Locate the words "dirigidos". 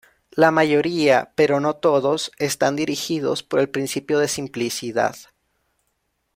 2.75-3.43